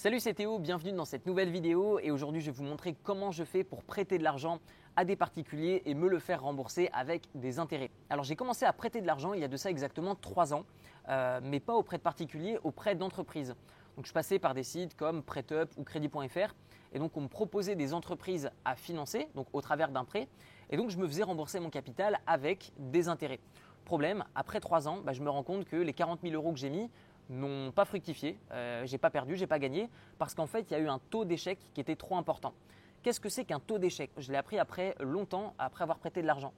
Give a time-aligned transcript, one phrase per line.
[0.00, 3.32] Salut c'est Théo, bienvenue dans cette nouvelle vidéo et aujourd'hui je vais vous montrer comment
[3.32, 4.60] je fais pour prêter de l'argent
[4.94, 7.90] à des particuliers et me le faire rembourser avec des intérêts.
[8.08, 10.62] Alors j'ai commencé à prêter de l'argent il y a de ça exactement 3 ans,
[11.08, 13.56] euh, mais pas auprès de particuliers, auprès d'entreprises.
[13.96, 16.54] Donc je passais par des sites comme PrêtUp ou Crédit.fr
[16.92, 20.28] et donc on me proposait des entreprises à financer, donc au travers d'un prêt,
[20.70, 23.40] et donc je me faisais rembourser mon capital avec des intérêts.
[23.84, 26.58] Problème, après 3 ans, bah, je me rends compte que les 40 000 euros que
[26.58, 26.88] j'ai mis,
[27.28, 29.88] n'ont pas fructifié, euh, j'ai pas perdu, j'ai pas gagné,
[30.18, 32.54] parce qu'en fait il y a eu un taux d'échec qui était trop important.
[33.02, 34.10] Qu'est-ce que c'est qu'un taux d'échec?
[34.16, 36.52] Je l'ai appris après longtemps, après avoir prêté de l'argent.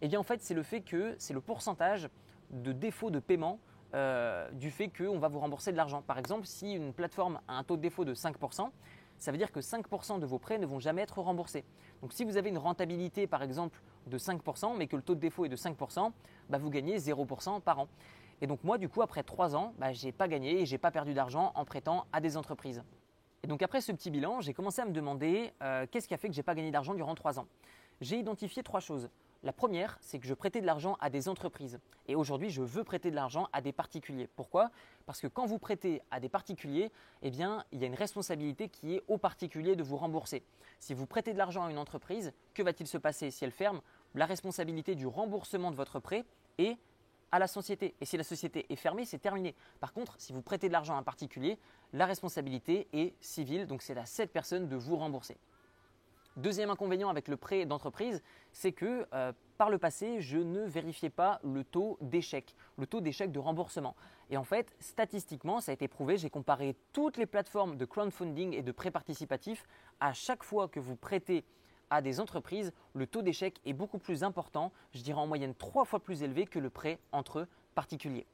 [0.00, 2.08] Eh bien en fait c'est le fait que c'est le pourcentage
[2.50, 3.58] de défaut de paiement
[3.94, 6.02] euh, du fait qu'on va vous rembourser de l'argent.
[6.02, 8.70] Par exemple, si une plateforme a un taux de défaut de 5%,
[9.18, 11.64] ça veut dire que 5% de vos prêts ne vont jamais être remboursés.
[12.00, 15.20] Donc si vous avez une rentabilité par exemple de 5%, mais que le taux de
[15.20, 16.10] défaut est de 5%,
[16.48, 17.88] bah, vous gagnez 0% par an.
[18.42, 20.72] Et donc moi, du coup, après trois ans, bah, je n'ai pas gagné et je
[20.72, 22.82] n'ai pas perdu d'argent en prêtant à des entreprises.
[23.44, 26.16] Et donc après ce petit bilan, j'ai commencé à me demander euh, qu'est-ce qui a
[26.16, 27.46] fait que je n'ai pas gagné d'argent durant trois ans?
[28.00, 29.08] J'ai identifié trois choses.
[29.44, 31.78] La première, c'est que je prêtais de l'argent à des entreprises.
[32.08, 34.28] Et aujourd'hui, je veux prêter de l'argent à des particuliers.
[34.34, 34.70] Pourquoi?
[35.06, 36.90] Parce que quand vous prêtez à des particuliers,
[37.22, 40.44] eh bien, il y a une responsabilité qui est aux particuliers de vous rembourser.
[40.80, 43.80] Si vous prêtez de l'argent à une entreprise, que va-t-il se passer si elle ferme?
[44.14, 46.24] La responsabilité du remboursement de votre prêt
[46.58, 46.76] est
[47.32, 47.94] à la société.
[48.00, 49.54] Et si la société est fermée, c'est terminé.
[49.80, 51.58] Par contre, si vous prêtez de l'argent à un particulier,
[51.92, 55.38] la responsabilité est civile, donc c'est à cette personne de vous rembourser.
[56.36, 58.22] Deuxième inconvénient avec le prêt d'entreprise,
[58.52, 63.02] c'est que euh, par le passé, je ne vérifiais pas le taux d'échec, le taux
[63.02, 63.94] d'échec de remboursement.
[64.30, 68.54] Et en fait, statistiquement, ça a été prouvé, j'ai comparé toutes les plateformes de crowdfunding
[68.54, 69.66] et de prêt participatif.
[70.00, 71.44] À chaque fois que vous prêtez
[71.92, 75.84] à des entreprises, le taux d'échec est beaucoup plus important, je dirais en moyenne trois
[75.84, 78.26] fois plus élevé que le prêt entre particuliers.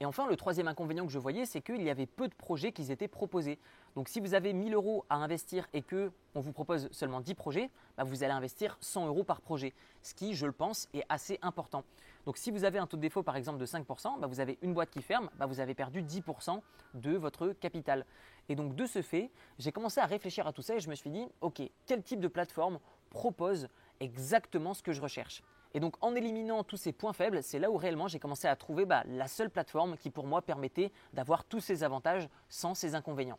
[0.00, 2.70] Et enfin, le troisième inconvénient que je voyais, c'est qu'il y avait peu de projets
[2.70, 3.58] qui étaient proposés.
[3.96, 7.34] Donc si vous avez 1000 euros à investir et que on vous propose seulement 10
[7.34, 11.02] projets, bah, vous allez investir 100 euros par projet, ce qui, je le pense, est
[11.08, 11.82] assez important.
[12.26, 14.56] Donc si vous avez un taux de défaut par exemple de 5%, bah, vous avez
[14.62, 16.60] une boîte qui ferme, bah, vous avez perdu 10%
[16.94, 18.06] de votre capital.
[18.48, 20.94] Et donc de ce fait, j'ai commencé à réfléchir à tout ça et je me
[20.94, 22.78] suis dit, ok, quel type de plateforme
[23.10, 23.66] propose
[23.98, 25.42] exactement ce que je recherche?
[25.74, 28.56] Et donc en éliminant tous ces points faibles, c'est là où réellement j'ai commencé à
[28.56, 32.94] trouver bah, la seule plateforme qui pour moi permettait d'avoir tous ces avantages sans ces
[32.94, 33.38] inconvénients.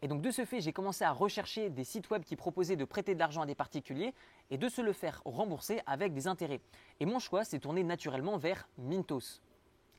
[0.00, 2.84] Et donc de ce fait, j'ai commencé à rechercher des sites web qui proposaient de
[2.84, 4.14] prêter de l'argent à des particuliers
[4.50, 6.60] et de se le faire rembourser avec des intérêts.
[7.00, 9.40] Et mon choix s'est tourné naturellement vers Mintos.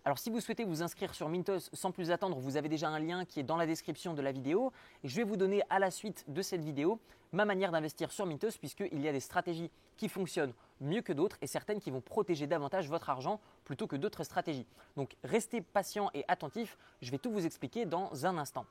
[0.09, 2.97] Alors si vous souhaitez vous inscrire sur Mintos sans plus attendre, vous avez déjà un
[2.97, 5.91] lien qui est dans la description de la vidéo je vais vous donner à la
[5.91, 6.99] suite de cette vidéo
[7.31, 11.37] ma manière d'investir sur Mintos puisqu'il y a des stratégies qui fonctionnent mieux que d'autres
[11.43, 14.65] et certaines qui vont protéger davantage votre argent plutôt que d'autres stratégies.
[14.97, 18.65] Donc restez patient et attentif, je vais tout vous expliquer dans un instant.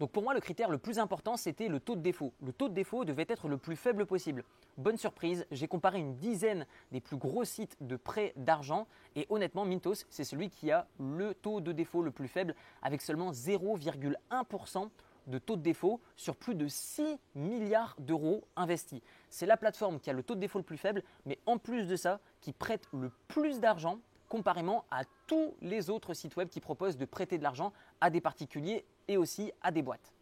[0.00, 2.32] Donc pour moi, le critère le plus important, c'était le taux de défaut.
[2.40, 4.44] Le taux de défaut devait être le plus faible possible.
[4.78, 9.66] Bonne surprise, j'ai comparé une dizaine des plus gros sites de prêt d'argent et honnêtement,
[9.66, 14.88] Mintos, c'est celui qui a le taux de défaut le plus faible avec seulement 0,1%
[15.26, 19.02] de taux de défaut sur plus de 6 milliards d'euros investis.
[19.28, 21.86] C'est la plateforme qui a le taux de défaut le plus faible, mais en plus
[21.86, 23.98] de ça, qui prête le plus d'argent
[24.30, 28.20] comparément à tous les autres sites web qui proposent de prêter de l'argent à des
[28.22, 30.12] particuliers et aussi à des boîtes.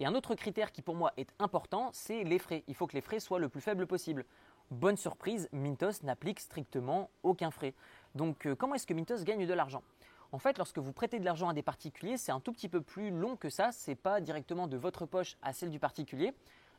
[0.00, 2.64] Et un autre critère qui pour moi est important, c'est les frais.
[2.66, 4.24] Il faut que les frais soient le plus faible possible.
[4.70, 7.74] Bonne surprise, Mintos n'applique strictement aucun frais.
[8.14, 9.82] Donc euh, comment est-ce que Mintos gagne de l'argent?
[10.32, 12.80] En fait, lorsque vous prêtez de l'argent à des particuliers, c'est un tout petit peu
[12.80, 13.70] plus long que ça.
[13.70, 16.32] Ce n'est pas directement de votre poche à celle du particulier.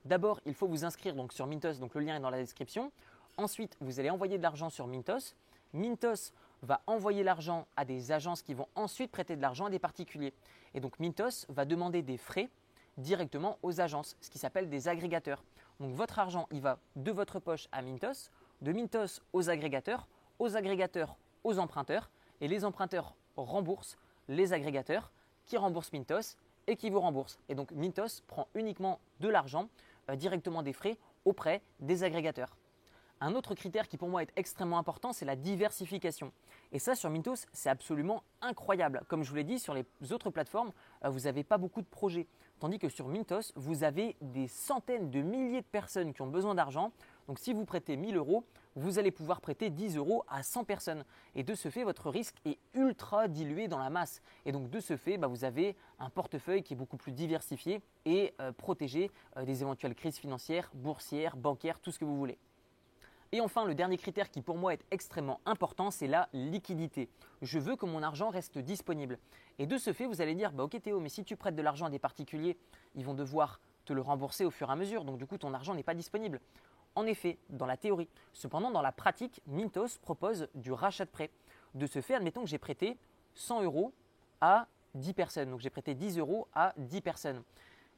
[0.03, 2.91] D'abord, il faut vous inscrire donc sur Mintos, donc le lien est dans la description.
[3.37, 5.35] Ensuite, vous allez envoyer de l'argent sur Mintos.
[5.73, 9.79] Mintos va envoyer l'argent à des agences qui vont ensuite prêter de l'argent à des
[9.79, 10.33] particuliers.
[10.73, 12.49] Et donc Mintos va demander des frais
[12.97, 15.43] directement aux agences, ce qui s'appelle des agrégateurs.
[15.79, 18.29] Donc votre argent, il va de votre poche à Mintos,
[18.61, 20.07] de Mintos aux agrégateurs,
[20.39, 22.09] aux agrégateurs aux emprunteurs,
[22.41, 25.11] et les emprunteurs remboursent les agrégateurs
[25.45, 26.35] qui remboursent Mintos
[26.67, 27.39] et qui vous remboursent.
[27.47, 29.69] Et donc Mintos prend uniquement de l'argent,
[30.09, 32.57] euh, directement des frais auprès des agrégateurs.
[33.21, 36.33] Un autre critère qui pour moi est extrêmement important, c'est la diversification.
[36.73, 39.03] Et ça, sur Mintos, c'est absolument incroyable.
[39.07, 40.71] Comme je vous l'ai dit, sur les autres plateformes,
[41.05, 42.27] euh, vous n'avez pas beaucoup de projets.
[42.59, 46.55] Tandis que sur Mintos, vous avez des centaines de milliers de personnes qui ont besoin
[46.55, 46.91] d'argent.
[47.27, 48.43] Donc si vous prêtez 1000 euros,
[48.75, 51.05] vous allez pouvoir prêter 10 euros à 100 personnes.
[51.35, 54.21] Et de ce fait, votre risque est ultra dilué dans la masse.
[54.45, 57.81] Et donc de ce fait, bah, vous avez un portefeuille qui est beaucoup plus diversifié
[58.05, 62.37] et euh, protégé euh, des éventuelles crises financières, boursières, bancaires, tout ce que vous voulez.
[63.31, 67.09] Et enfin, le dernier critère qui pour moi est extrêmement important, c'est la liquidité.
[67.41, 69.19] Je veux que mon argent reste disponible.
[69.59, 71.61] Et de ce fait, vous allez dire, bah ok Théo, mais si tu prêtes de
[71.61, 72.57] l'argent à des particuliers,
[72.95, 75.53] ils vont devoir te le rembourser au fur et à mesure, donc du coup ton
[75.53, 76.39] argent n'est pas disponible.
[76.95, 78.07] En effet, dans la théorie.
[78.33, 81.29] Cependant, dans la pratique, Mintos propose du rachat de prêt.
[81.73, 82.97] De ce fait, admettons que j'ai prêté
[83.35, 83.93] 100 euros
[84.39, 85.49] à 10 personnes.
[85.49, 87.43] Donc j'ai prêté 10 euros à 10 personnes.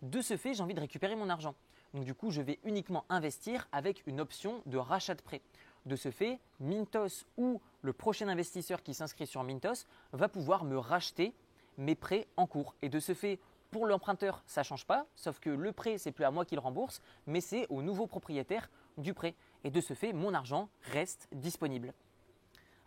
[0.01, 1.53] De ce fait, j'ai envie de récupérer mon argent.
[1.93, 5.41] Donc du coup, je vais uniquement investir avec une option de rachat de prêt.
[5.85, 10.77] De ce fait, Mintos ou le prochain investisseur qui s'inscrit sur Mintos va pouvoir me
[10.77, 11.33] racheter
[11.77, 12.75] mes prêts en cours.
[12.81, 13.39] Et de ce fait,
[13.71, 16.55] pour l'emprunteur, ça ne change pas, sauf que le prêt, c'est plus à moi qui
[16.55, 19.35] le rembourse, mais c'est au nouveau propriétaire du prêt.
[19.63, 21.93] Et de ce fait, mon argent reste disponible.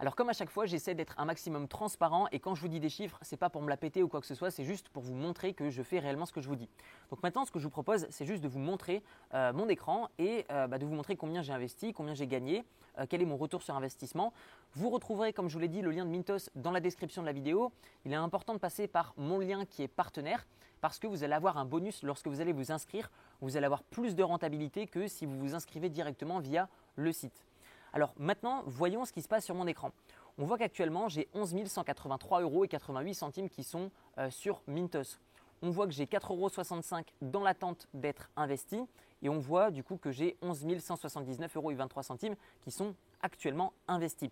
[0.00, 2.80] Alors comme à chaque fois, j'essaie d'être un maximum transparent et quand je vous dis
[2.80, 4.64] des chiffres, ce n'est pas pour me la péter ou quoi que ce soit, c'est
[4.64, 6.70] juste pour vous montrer que je fais réellement ce que je vous dis.
[7.10, 9.02] Donc maintenant, ce que je vous propose, c'est juste de vous montrer
[9.34, 12.64] euh, mon écran et euh, bah, de vous montrer combien j'ai investi, combien j'ai gagné,
[12.98, 14.32] euh, quel est mon retour sur investissement.
[14.72, 17.26] Vous retrouverez, comme je vous l'ai dit, le lien de Mintos dans la description de
[17.26, 17.70] la vidéo.
[18.06, 20.46] Il est important de passer par mon lien qui est partenaire
[20.80, 23.10] parce que vous allez avoir un bonus lorsque vous allez vous inscrire.
[23.42, 27.44] Vous allez avoir plus de rentabilité que si vous vous inscrivez directement via le site.
[27.92, 29.90] Alors maintenant, voyons ce qui se passe sur mon écran.
[30.38, 35.18] On voit qu'actuellement, j'ai 11 183 euros et 88 centimes qui sont euh, sur Mintos.
[35.62, 38.80] On voit que j'ai 4,65 euros dans l'attente d'être investi
[39.22, 42.94] et on voit du coup que j'ai 11 179 euros et 23 centimes qui sont
[43.20, 44.30] actuellement investis.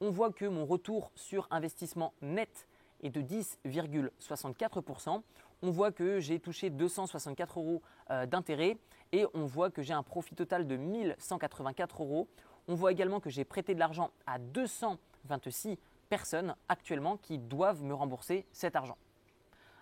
[0.00, 2.68] On voit que mon retour sur investissement net
[3.02, 5.22] est de 10,64%.
[5.62, 8.78] On voit que j'ai touché 264 euros euh, d'intérêt
[9.12, 12.28] et on voit que j'ai un profit total de 1184 euros.
[12.68, 15.78] On voit également que j'ai prêté de l'argent à 226
[16.08, 18.96] personnes actuellement qui doivent me rembourser cet argent.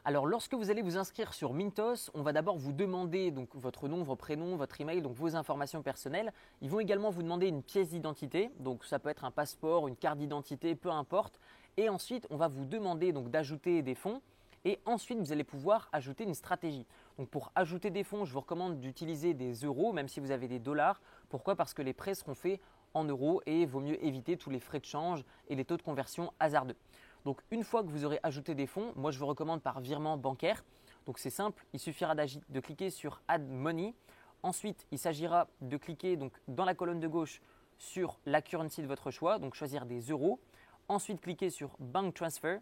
[0.04, 4.02] Alors lorsque vous allez vous inscrire sur Mintos, on va d'abord vous demander votre nom,
[4.02, 6.32] votre prénom, votre email, donc vos informations personnelles.
[6.62, 9.96] Ils vont également vous demander une pièce d'identité, donc ça peut être un passeport, une
[9.96, 11.38] carte d'identité, peu importe.
[11.76, 14.22] Et ensuite, on va vous demander d'ajouter des fonds.
[14.64, 16.86] Et ensuite, vous allez pouvoir ajouter une stratégie.
[17.18, 20.48] Donc pour ajouter des fonds, je vous recommande d'utiliser des euros, même si vous avez
[20.48, 21.00] des dollars.
[21.30, 21.56] Pourquoi?
[21.56, 22.60] Parce que les prêts seront faits
[22.92, 25.82] en euros et vaut mieux éviter tous les frais de change et les taux de
[25.82, 26.76] conversion hasardeux.
[27.24, 30.16] Donc une fois que vous aurez ajouté des fonds, moi je vous recommande par virement
[30.16, 30.64] bancaire.
[31.06, 33.94] Donc c'est simple, il suffira de cliquer sur Add Money.
[34.42, 37.40] Ensuite, il s'agira de cliquer donc, dans la colonne de gauche
[37.78, 40.40] sur la currency de votre choix, donc choisir des euros.
[40.88, 42.60] Ensuite, cliquer sur Bank Transfer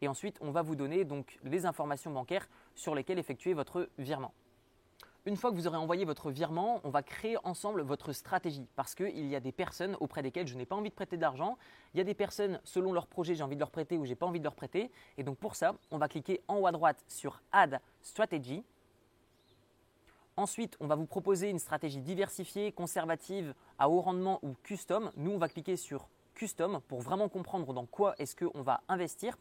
[0.00, 4.32] et ensuite on va vous donner donc les informations bancaires sur lesquelles effectuer votre virement.
[5.26, 8.94] Une fois que vous aurez envoyé votre virement, on va créer ensemble votre stratégie parce
[8.94, 11.58] qu'il y a des personnes auprès desquelles je n'ai pas envie de prêter de l'argent.
[11.92, 14.14] Il y a des personnes, selon leur projet, j'ai envie de leur prêter ou j'ai
[14.14, 14.90] pas envie de leur prêter.
[15.18, 18.64] Et donc pour ça, on va cliquer en haut à droite sur Add Strategy.
[20.38, 25.12] Ensuite, on va vous proposer une stratégie diversifiée, conservative, à haut rendement ou custom.
[25.16, 29.36] Nous, on va cliquer sur Custom pour vraiment comprendre dans quoi est-ce qu'on va investir.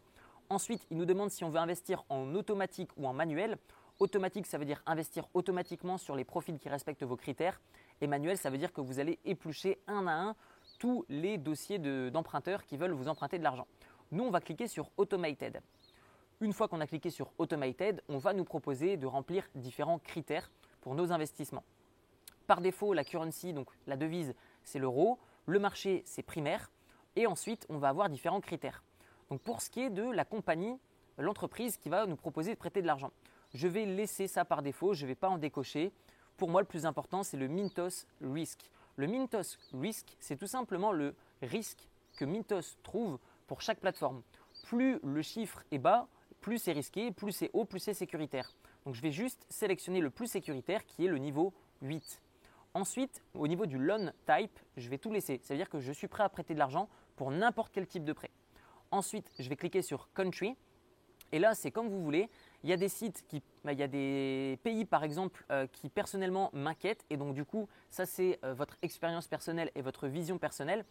[0.49, 3.57] Ensuite, il nous demande si on veut investir en automatique ou en manuel.
[3.99, 7.61] Automatique, ça veut dire investir automatiquement sur les profils qui respectent vos critères.
[8.01, 10.35] Et manuel, ça veut dire que vous allez éplucher un à un
[10.79, 11.77] tous les dossiers
[12.09, 13.67] d'emprunteurs qui veulent vous emprunter de l'argent.
[14.11, 15.61] Nous, on va cliquer sur Automated.
[16.41, 20.49] Une fois qu'on a cliqué sur Automated, on va nous proposer de remplir différents critères
[20.81, 21.65] pour nos investissements.
[22.47, 25.19] Par défaut, la currency, donc la devise, c'est l'euro.
[25.45, 26.71] Le marché, c'est primaire.
[27.15, 28.81] Et ensuite, on va avoir différents critères.
[29.29, 30.77] Donc pour ce qui est de la compagnie,
[31.17, 33.11] l'entreprise qui va nous proposer de prêter de l'argent,
[33.53, 35.91] je vais laisser ça par défaut, je ne vais pas en décocher.
[36.37, 38.71] Pour moi, le plus important, c'est le Mintos Risk.
[38.95, 41.87] Le Mintos Risk, c'est tout simplement le risque
[42.17, 44.21] que Mintos trouve pour chaque plateforme.
[44.63, 46.07] Plus le chiffre est bas,
[46.41, 48.53] plus c'est risqué, plus c'est haut, plus c'est sécuritaire.
[48.85, 52.21] Donc je vais juste sélectionner le plus sécuritaire qui est le niveau 8.
[52.73, 55.39] Ensuite, au niveau du loan type, je vais tout laisser.
[55.43, 58.03] Ça veut dire que je suis prêt à prêter de l'argent pour n'importe quel type
[58.03, 58.29] de prêt.
[58.91, 60.55] Ensuite, je vais cliquer sur Country.
[61.31, 62.29] Et là, c'est comme vous voulez.
[62.63, 65.67] Il y a des sites qui, bah, il y a des pays par exemple euh,
[65.71, 70.07] qui personnellement m'inquiètent et donc du coup, ça c'est euh, votre expérience personnelle et votre
[70.07, 70.83] vision personnelle.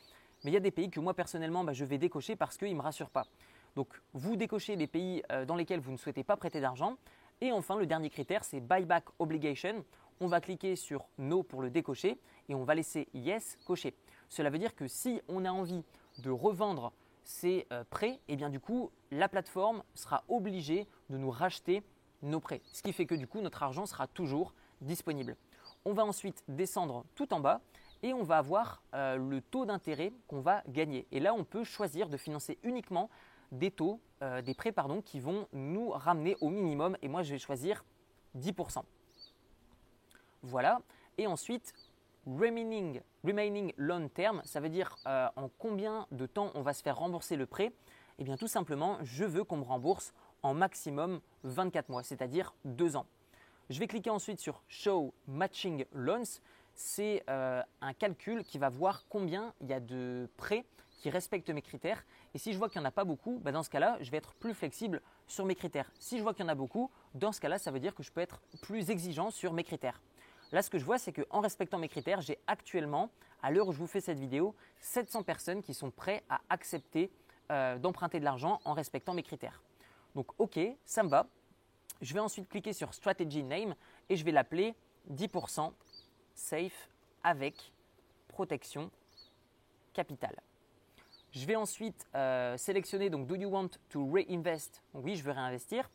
[0.45, 2.71] Mais il y a des pays que moi personnellement, bah, je vais décocher parce qu'ils
[2.71, 3.26] ne me rassurent pas.
[3.75, 6.97] Donc vous décochez les pays euh, dans lesquels vous ne souhaitez pas prêter d'argent.
[7.40, 9.85] Et enfin, le dernier critère, c'est Buyback Obligation.
[10.21, 13.95] On va cliquer sur No pour le décocher et on va laisser Yes cocher.
[14.28, 15.85] Cela veut dire que si on a envie
[16.19, 16.93] de revendre
[17.29, 21.83] ces euh, prêts, et eh bien du coup, la plateforme sera obligée de nous racheter
[22.23, 22.63] nos prêts.
[22.73, 25.37] Ce qui fait que du coup, notre argent sera toujours disponible.
[25.85, 27.61] On va ensuite descendre tout en bas
[28.03, 31.07] et on va avoir euh, le taux d'intérêt qu'on va gagner.
[31.13, 33.11] Et là, on peut choisir de financer uniquement
[33.53, 36.97] des taux, euh, des prêts pardon, qui vont nous ramener au minimum.
[37.03, 37.85] Et moi, je vais choisir
[38.39, 38.83] 10%.
[40.43, 40.81] Voilà.
[41.19, 41.75] Et ensuite,
[42.37, 46.83] remaining, remaining long term, ça veut dire euh, en combien de temps on va se
[46.83, 47.73] faire rembourser le prêt?
[48.19, 52.97] Eh bien tout simplement, je veux qu'on me rembourse en maximum 24 mois, c'est-à-dire 2
[52.97, 53.07] ans.
[53.71, 56.41] Je vais cliquer ensuite sur Show Matching Loans.
[56.75, 60.65] C'est euh, un calcul qui va voir combien il y a de prêts
[60.99, 62.05] qui respectent mes critères.
[62.35, 64.11] Et si je vois qu'il n'y en a pas beaucoup, bah, dans ce cas-là, je
[64.11, 65.91] vais être plus flexible sur mes critères.
[65.99, 68.03] Si je vois qu'il y en a beaucoup, dans ce cas-là, ça veut dire que
[68.03, 70.01] je peux être plus exigeant sur mes critères.
[70.52, 73.11] Là, ce que je vois, c'est qu'en respectant mes critères, j'ai actuellement,
[73.43, 77.11] à l'heure où je vous fais cette vidéo, 700 personnes qui sont prêtes à accepter
[77.50, 79.62] euh, d'emprunter de l'argent en respectant mes critères.
[80.14, 81.26] Donc, OK, ça me va.
[82.00, 83.75] Je vais ensuite cliquer sur Strategy Name
[84.09, 84.75] et je vais l'appeler
[85.12, 85.73] 10%
[86.35, 86.88] Safe
[87.23, 87.73] avec
[88.28, 88.90] protection
[89.93, 90.37] capitale.
[91.33, 94.83] Je vais ensuite euh, sélectionner donc Do you want to reinvest?
[94.95, 95.90] Oui, je veux réinvestir.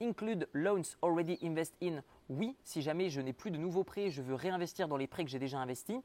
[0.00, 4.20] Include loans already invest in Oui, si jamais je n'ai plus de nouveaux prêts, je
[4.20, 5.98] veux réinvestir dans les prêts que j'ai déjà investis.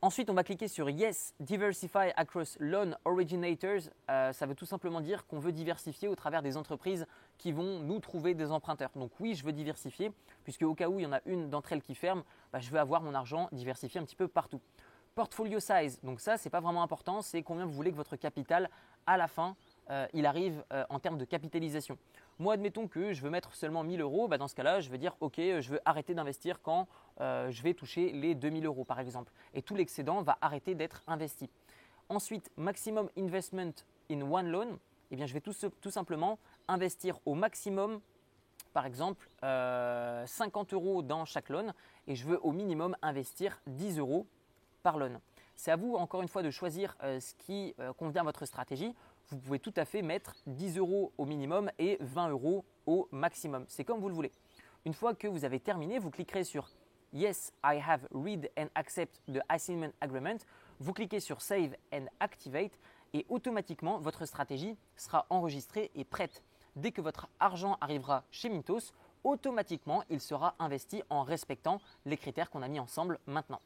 [0.00, 3.90] Ensuite, on va cliquer sur Yes, Diversify across loan originators.
[4.10, 7.80] Euh, ça veut tout simplement dire qu'on veut diversifier au travers des entreprises qui vont
[7.80, 8.90] nous trouver des emprunteurs.
[8.94, 10.12] Donc oui, je veux diversifier,
[10.44, 12.70] puisque au cas où il y en a une d'entre elles qui ferme, bah, je
[12.70, 14.60] veux avoir mon argent diversifié un petit peu partout.
[15.14, 18.70] Portfolio size, donc ça, c'est pas vraiment important, c'est combien vous voulez que votre capital,
[19.04, 19.56] à la fin,
[19.90, 21.98] euh, il arrive euh, en termes de capitalisation.
[22.40, 24.98] Moi, admettons que je veux mettre seulement 1000 euros, bah dans ce cas-là, je vais
[24.98, 26.86] dire OK, je veux arrêter d'investir quand
[27.20, 29.32] euh, je vais toucher les 2000 euros par exemple.
[29.54, 31.50] Et tout l'excédent va arrêter d'être investi.
[32.08, 33.72] Ensuite, maximum investment
[34.08, 34.78] in one loan,
[35.10, 38.00] eh je vais tout, tout simplement investir au maximum
[38.72, 41.72] par exemple 50 euros dans chaque loan
[42.06, 44.26] et je veux au minimum investir 10 euros
[44.84, 45.20] par loan.
[45.56, 48.94] C'est à vous encore une fois de choisir ce qui convient à votre stratégie
[49.30, 53.64] vous pouvez tout à fait mettre 10 euros au minimum et 20 euros au maximum.
[53.68, 54.32] C'est comme vous le voulez.
[54.86, 56.70] Une fois que vous avez terminé, vous cliquerez sur
[57.12, 60.38] Yes, I have read and accept the assignment agreement.
[60.78, 62.78] Vous cliquez sur Save and Activate
[63.14, 66.42] et automatiquement votre stratégie sera enregistrée et prête.
[66.76, 68.92] Dès que votre argent arrivera chez Mintos,
[69.24, 73.60] automatiquement il sera investi en respectant les critères qu'on a mis ensemble maintenant.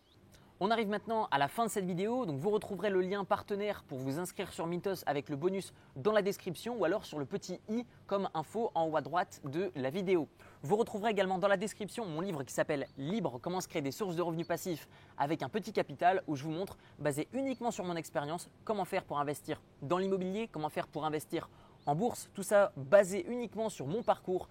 [0.65, 3.83] On arrive maintenant à la fin de cette vidéo, donc vous retrouverez le lien partenaire
[3.83, 7.25] pour vous inscrire sur Mintos avec le bonus dans la description ou alors sur le
[7.25, 10.29] petit i comme info en haut à droite de la vidéo.
[10.63, 13.91] Vous retrouverez également dans la description mon livre qui s'appelle Libre, comment se créer des
[13.91, 14.87] sources de revenus passifs
[15.19, 19.03] avec un petit capital où je vous montre, basé uniquement sur mon expérience, comment faire
[19.03, 21.51] pour investir dans l'immobilier, comment faire pour investir
[21.87, 24.49] en bourse, tout ça basé uniquement sur mon parcours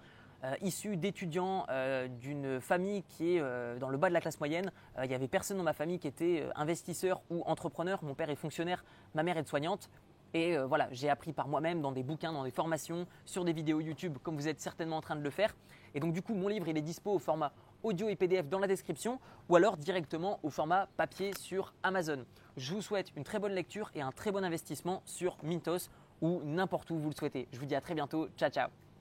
[0.60, 4.70] issu d'étudiants euh, d'une famille qui est euh, dans le bas de la classe moyenne.
[5.02, 8.02] il n'y avait personne dans ma famille qui était investisseur ou entrepreneur.
[8.02, 8.84] Mon père est fonctionnaire,
[9.14, 9.90] ma mère est soignante.
[10.34, 13.80] Et voilà, j'ai appris par moi-même dans des bouquins, dans des formations, sur des vidéos
[13.80, 15.54] YouTube, comme vous êtes certainement en train de le faire.
[15.94, 18.58] Et donc du coup, mon livre, il est dispo au format audio et PDF dans
[18.58, 19.18] la description,
[19.48, 22.24] ou alors directement au format papier sur Amazon.
[22.56, 25.88] Je vous souhaite une très bonne lecture et un très bon investissement sur Mintos
[26.20, 27.48] ou n'importe où vous le souhaitez.
[27.52, 28.28] Je vous dis à très bientôt.
[28.36, 28.91] Ciao, ciao